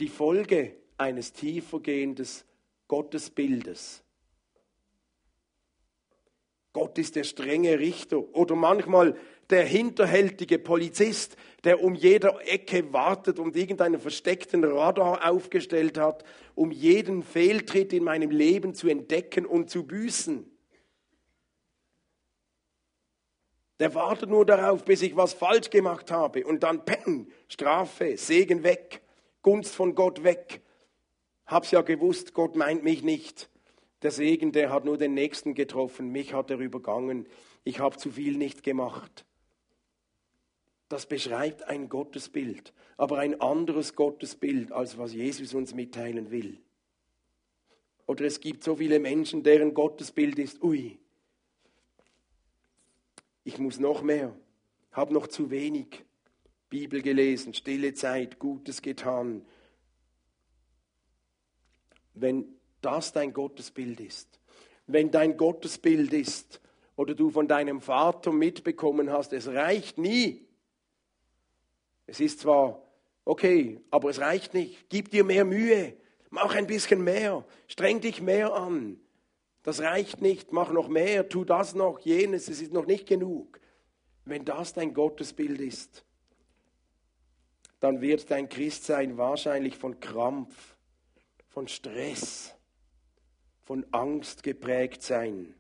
[0.03, 2.27] die Folge eines tiefergehenden
[2.89, 4.03] Gottesbildes.
[6.73, 9.17] Gott ist der strenge Richter oder manchmal
[9.51, 16.25] der hinterhältige Polizist, der um jeder Ecke wartet und irgendeinen versteckten Radar aufgestellt hat,
[16.55, 20.49] um jeden Fehltritt in meinem Leben zu entdecken und zu büßen.
[23.79, 28.63] Der wartet nur darauf, bis ich was falsch gemacht habe und dann peng, Strafe, Segen
[28.63, 29.03] weg,
[29.43, 30.63] Gunst von Gott weg.
[31.47, 33.51] Hab's ja gewusst, Gott meint mich nicht.
[34.03, 37.27] Der Segen, der hat nur den Nächsten getroffen, mich hat er übergangen.
[37.65, 39.25] Ich habe zu viel nicht gemacht.
[40.93, 46.61] Das beschreibt ein Gottesbild, aber ein anderes Gottesbild, als was Jesus uns mitteilen will.
[48.07, 50.99] Oder es gibt so viele Menschen, deren Gottesbild ist, ui,
[53.43, 54.37] ich muss noch mehr,
[54.91, 56.05] habe noch zu wenig
[56.69, 59.47] Bibel gelesen, stille Zeit, Gutes getan.
[62.13, 62.45] Wenn
[62.83, 64.41] das dein Gottesbild ist.
[64.87, 66.61] Wenn dein Gottesbild ist
[66.97, 70.52] oder du von deinem Vater mitbekommen hast, es reicht nie.
[72.07, 72.83] Es ist zwar
[73.25, 74.89] okay, aber es reicht nicht.
[74.89, 75.97] Gib dir mehr Mühe,
[76.31, 79.01] mach ein bisschen mehr, streng dich mehr an.
[79.63, 83.61] Das reicht nicht, mach noch mehr, tu das noch, jenes, es ist noch nicht genug.
[84.25, 86.05] Wenn das dein Gottesbild ist,
[87.79, 90.77] dann wird dein Christsein wahrscheinlich von Krampf,
[91.49, 92.55] von Stress,
[93.63, 95.55] von Angst geprägt sein.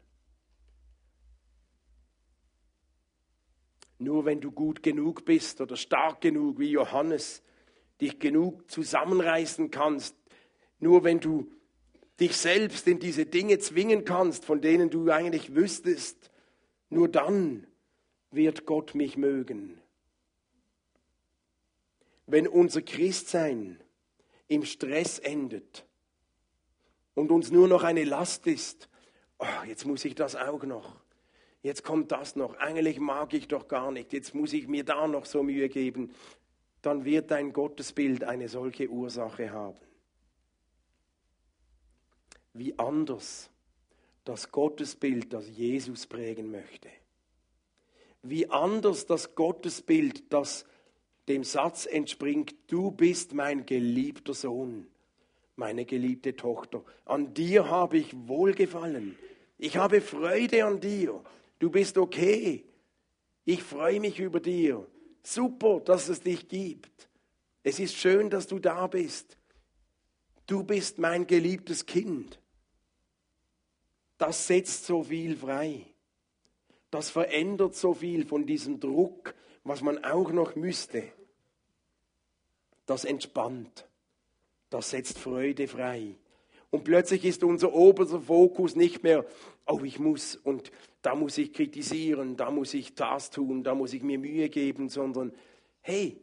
[4.02, 7.42] Nur wenn du gut genug bist oder stark genug wie Johannes,
[8.00, 10.16] dich genug zusammenreißen kannst,
[10.78, 11.50] nur wenn du
[12.18, 16.30] dich selbst in diese Dinge zwingen kannst, von denen du eigentlich wüsstest,
[16.90, 17.66] nur dann
[18.30, 19.80] wird Gott mich mögen.
[22.26, 23.80] Wenn unser Christsein
[24.48, 25.84] im Stress endet,
[27.14, 28.88] und uns nur noch eine Last ist,
[29.38, 31.01] oh, jetzt muss ich das auch noch,
[31.62, 35.06] jetzt kommt das noch, eigentlich mag ich doch gar nicht, jetzt muss ich mir da
[35.06, 36.12] noch so Mühe geben,
[36.82, 39.78] dann wird dein Gottesbild eine solche Ursache haben.
[42.54, 43.50] Wie anders
[44.24, 46.88] das Gottesbild, das Jesus prägen möchte.
[48.22, 50.64] Wie anders das Gottesbild, das
[51.28, 54.86] dem Satz entspringt, du bist mein geliebter Sohn
[55.56, 56.82] meine geliebte Tochter.
[57.04, 59.16] An dir habe ich Wohlgefallen.
[59.58, 61.22] Ich habe Freude an dir.
[61.62, 62.64] Du bist okay.
[63.44, 64.84] Ich freue mich über dir.
[65.22, 67.08] Super, dass es dich gibt.
[67.62, 69.36] Es ist schön, dass du da bist.
[70.48, 72.40] Du bist mein geliebtes Kind.
[74.18, 75.86] Das setzt so viel frei.
[76.90, 81.04] Das verändert so viel von diesem Druck, was man auch noch müsste.
[82.86, 83.86] Das entspannt
[84.72, 86.14] das setzt Freude frei.
[86.72, 89.26] Und plötzlich ist unser oberster Fokus nicht mehr,
[89.66, 93.92] oh, ich muss und da muss ich kritisieren, da muss ich das tun, da muss
[93.92, 95.32] ich mir Mühe geben, sondern
[95.82, 96.18] hey,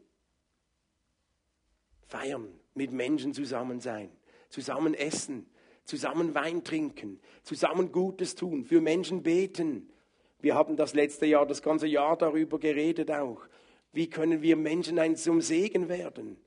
[2.08, 4.10] feiern, mit Menschen zusammen sein,
[4.50, 5.46] zusammen essen,
[5.84, 9.92] zusammen Wein trinken, zusammen Gutes tun, für Menschen beten.
[10.40, 13.44] Wir haben das letzte Jahr, das ganze Jahr darüber geredet auch.
[13.94, 16.38] Wie können wir Menschen ein zum Segen werden?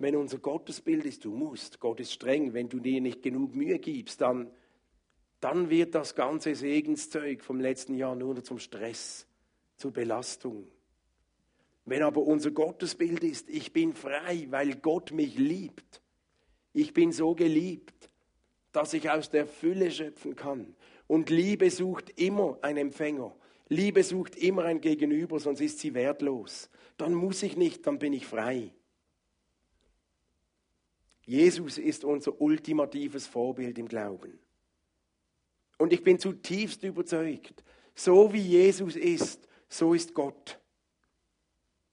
[0.00, 3.78] Wenn unser Gottesbild ist, du musst, Gott ist streng, wenn du dir nicht genug Mühe
[3.78, 4.50] gibst, dann,
[5.40, 9.26] dann wird das ganze Segenszeug vom letzten Jahr nur zum Stress,
[9.76, 10.66] zur Belastung.
[11.84, 16.00] Wenn aber unser Gottesbild ist, ich bin frei, weil Gott mich liebt,
[16.72, 18.10] ich bin so geliebt,
[18.72, 20.74] dass ich aus der Fülle schöpfen kann.
[21.08, 23.34] Und Liebe sucht immer einen Empfänger.
[23.68, 26.70] Liebe sucht immer ein Gegenüber, sonst ist sie wertlos.
[26.96, 28.72] Dann muss ich nicht, dann bin ich frei.
[31.30, 34.36] Jesus ist unser ultimatives Vorbild im Glauben.
[35.78, 37.62] Und ich bin zutiefst überzeugt,
[37.94, 40.58] so wie Jesus ist, so ist Gott.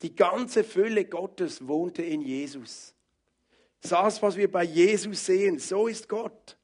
[0.02, 2.95] Die ganze Fülle Gottes wohnte in Jesus.
[3.82, 6.58] Das, was wir bei Jesus sehen, so ist Gott.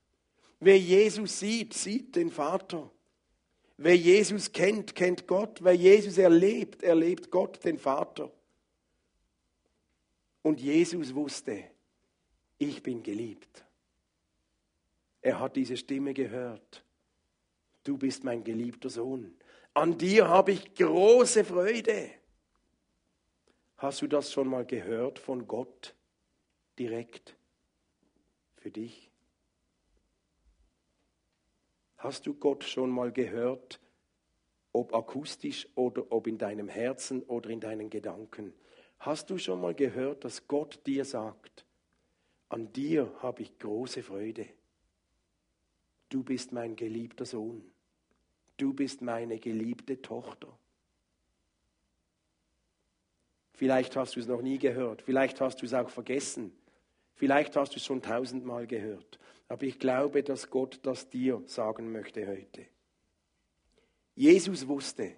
[0.59, 2.89] Wer Jesus sieht, sieht den Vater.
[3.77, 5.63] Wer Jesus kennt, kennt Gott.
[5.63, 8.31] Wer Jesus erlebt, erlebt Gott, den Vater.
[10.41, 11.65] Und Jesus wusste,
[12.69, 13.65] ich bin geliebt.
[15.21, 16.83] Er hat diese Stimme gehört.
[17.83, 19.35] Du bist mein geliebter Sohn.
[19.73, 22.11] An dir habe ich große Freude.
[23.77, 25.95] Hast du das schon mal gehört von Gott
[26.77, 27.35] direkt
[28.57, 29.09] für dich?
[31.97, 33.79] Hast du Gott schon mal gehört,
[34.73, 38.53] ob akustisch oder ob in deinem Herzen oder in deinen Gedanken?
[38.99, 41.65] Hast du schon mal gehört, dass Gott dir sagt,
[42.53, 44.47] an dir habe ich große Freude.
[46.09, 47.63] Du bist mein geliebter Sohn.
[48.57, 50.47] Du bist meine geliebte Tochter.
[53.53, 56.51] Vielleicht hast du es noch nie gehört, vielleicht hast du es auch vergessen,
[57.13, 59.19] vielleicht hast du es schon tausendmal gehört.
[59.47, 62.65] Aber ich glaube, dass Gott das dir sagen möchte heute.
[64.15, 65.15] Jesus wusste,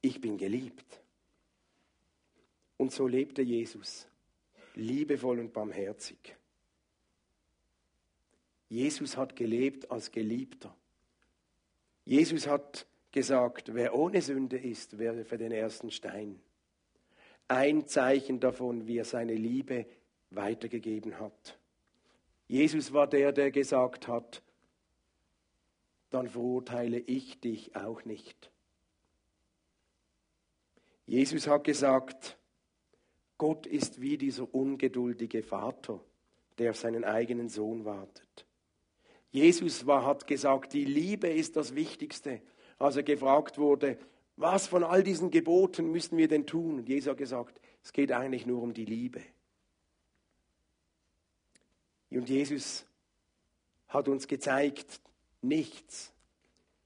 [0.00, 1.00] ich bin geliebt.
[2.76, 4.06] Und so lebte Jesus,
[4.76, 6.36] liebevoll und barmherzig.
[8.68, 10.74] Jesus hat gelebt als Geliebter.
[12.04, 16.40] Jesus hat gesagt, wer ohne Sünde ist, werfe den ersten Stein.
[17.48, 19.86] Ein Zeichen davon, wie er seine Liebe
[20.30, 21.58] weitergegeben hat.
[22.48, 24.42] Jesus war der, der gesagt hat,
[26.10, 28.50] dann verurteile ich dich auch nicht.
[31.06, 32.36] Jesus hat gesagt,
[33.38, 36.00] Gott ist wie dieser ungeduldige Vater,
[36.58, 38.46] der auf seinen eigenen Sohn wartet.
[39.30, 42.40] Jesus war, hat gesagt, die Liebe ist das Wichtigste.
[42.78, 43.98] Als er gefragt wurde,
[44.36, 46.78] was von all diesen Geboten müssen wir denn tun?
[46.78, 49.22] Und Jesus hat gesagt, es geht eigentlich nur um die Liebe.
[52.10, 52.86] Und Jesus
[53.88, 55.00] hat uns gezeigt,
[55.42, 56.12] nichts,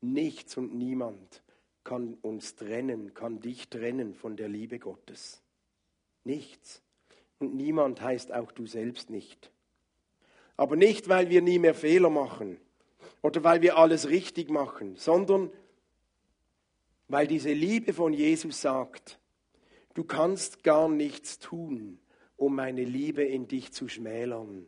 [0.01, 1.42] nichts und niemand
[1.84, 5.42] kann uns trennen, kann dich trennen von der Liebe Gottes.
[6.25, 6.83] Nichts.
[7.39, 9.51] Und niemand heißt auch du selbst nicht.
[10.57, 12.59] Aber nicht, weil wir nie mehr Fehler machen
[13.23, 15.51] oder weil wir alles richtig machen, sondern
[17.09, 19.18] weil diese Liebe von Jesus sagt,
[19.95, 21.99] du kannst gar nichts tun,
[22.37, 24.66] um meine Liebe in dich zu schmälern.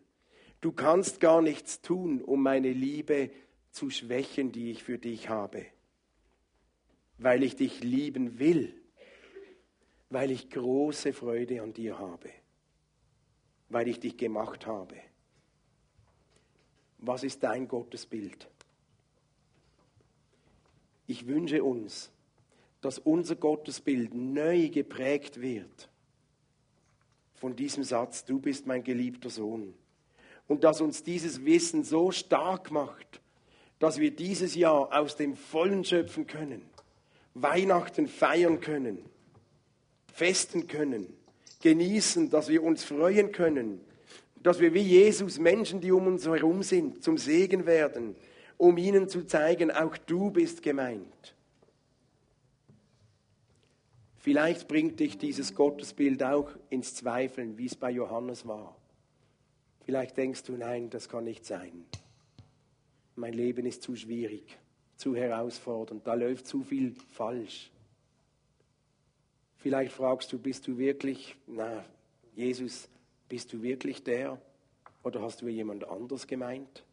[0.61, 3.30] Du kannst gar nichts tun, um meine Liebe
[3.70, 5.66] zu schwächen, die ich für dich habe.
[7.18, 8.81] Weil ich dich lieben will,
[10.12, 12.28] weil ich große Freude an dir habe,
[13.70, 14.96] weil ich dich gemacht habe.
[16.98, 18.46] Was ist dein Gottesbild?
[21.06, 22.10] Ich wünsche uns,
[22.82, 25.88] dass unser Gottesbild neu geprägt wird
[27.34, 29.74] von diesem Satz, du bist mein geliebter Sohn
[30.46, 33.22] und dass uns dieses Wissen so stark macht,
[33.78, 36.62] dass wir dieses Jahr aus dem Vollen schöpfen können,
[37.34, 39.08] Weihnachten feiern können,
[40.12, 41.06] festen können,
[41.62, 43.80] genießen, dass wir uns freuen können,
[44.42, 48.16] dass wir wie Jesus Menschen, die um uns herum sind, zum Segen werden,
[48.56, 51.34] um ihnen zu zeigen, auch du bist gemeint.
[54.16, 58.76] Vielleicht bringt dich dieses Gottesbild auch ins Zweifeln, wie es bei Johannes war.
[59.84, 61.86] Vielleicht denkst du, nein, das kann nicht sein.
[63.16, 64.58] Mein Leben ist zu schwierig,
[64.96, 67.72] zu herausfordernd, da läuft zu viel falsch.
[69.62, 71.84] Vielleicht fragst du, bist du wirklich, na,
[72.34, 72.88] Jesus,
[73.28, 74.42] bist du wirklich der
[75.04, 76.84] oder hast du jemand anders gemeint?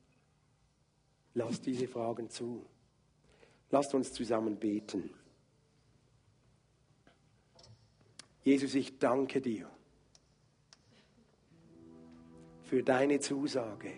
[1.34, 2.64] Lass diese Fragen zu.
[3.72, 5.10] Lasst uns zusammen beten.
[8.44, 9.68] Jesus, ich danke dir
[12.66, 13.94] für deine Zusage.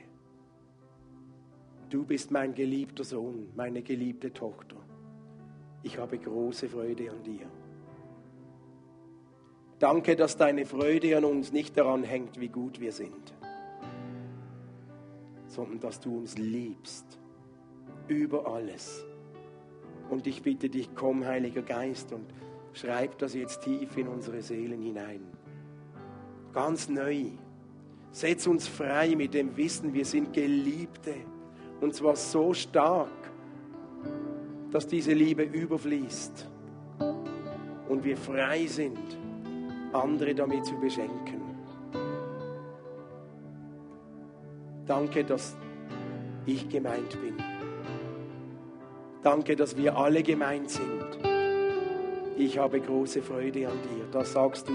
[1.90, 4.78] Du bist mein geliebter Sohn, meine geliebte Tochter.
[5.84, 7.52] Ich habe große Freude an dir.
[9.82, 13.34] Danke, dass deine Freude an uns nicht daran hängt, wie gut wir sind,
[15.48, 17.20] sondern dass du uns liebst
[18.08, 19.04] über alles.
[20.12, 22.28] Und ich bitte dich, komm, Heiliger Geist, und
[22.74, 25.24] schreib das jetzt tief in unsere Seelen hinein.
[26.54, 27.32] Ganz neu.
[28.12, 31.16] Setz uns frei mit dem Wissen, wir sind Geliebte.
[31.80, 33.10] Und zwar so stark,
[34.70, 36.48] dass diese Liebe überfließt
[37.90, 39.00] und wir frei sind,
[39.94, 41.42] andere damit zu beschenken.
[44.86, 45.56] Danke, dass
[46.46, 47.36] ich gemeint bin.
[49.22, 51.06] Danke, dass wir alle gemeint sind.
[52.38, 54.06] Ich habe große Freude an dir.
[54.12, 54.74] Das sagst du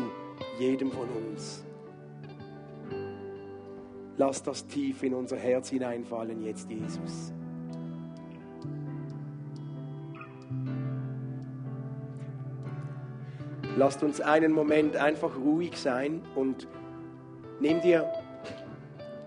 [0.59, 1.65] jedem von uns.
[4.17, 7.33] Lass das tief in unser Herz hineinfallen jetzt, Jesus.
[13.77, 16.67] Lasst uns einen Moment einfach ruhig sein und
[17.61, 18.11] nimm dir,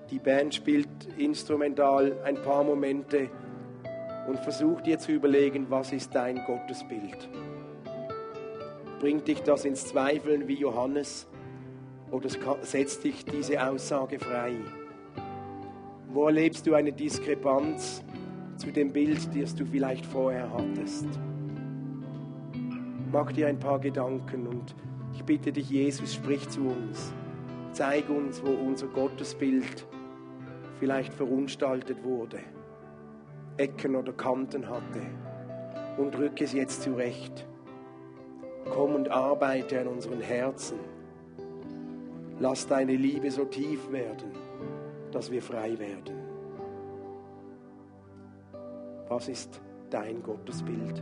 [0.09, 0.87] die Band spielt
[1.19, 3.29] instrumental ein paar Momente
[4.27, 7.29] und versuch dir zu überlegen, was ist dein Gottesbild.
[8.99, 11.27] Bringt dich das ins Zweifeln wie Johannes
[12.09, 12.27] oder
[12.63, 14.55] setzt dich diese Aussage frei?
[16.07, 18.03] Wo erlebst du eine Diskrepanz
[18.57, 21.05] zu dem Bild, das du vielleicht vorher hattest?
[23.11, 24.75] Mach dir ein paar Gedanken und
[25.13, 27.11] ich bitte dich, Jesus, sprich zu uns.
[27.71, 29.87] Zeig uns, wo unser Gottesbild
[30.79, 32.39] vielleicht verunstaltet wurde,
[33.57, 35.01] Ecken oder Kanten hatte
[35.97, 37.47] und rücke es jetzt zurecht.
[38.69, 40.77] Komm und arbeite an unseren Herzen.
[42.39, 44.31] Lass deine Liebe so tief werden,
[45.11, 46.15] dass wir frei werden.
[49.09, 51.01] Was ist dein Gottesbild?